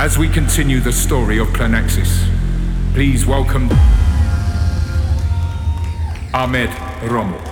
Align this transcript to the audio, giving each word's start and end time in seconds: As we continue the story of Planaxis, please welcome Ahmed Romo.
As 0.00 0.16
we 0.16 0.30
continue 0.30 0.80
the 0.80 0.92
story 0.92 1.38
of 1.38 1.48
Planaxis, 1.48 2.26
please 2.94 3.26
welcome 3.26 3.68
Ahmed 6.32 6.70
Romo. 7.02 7.49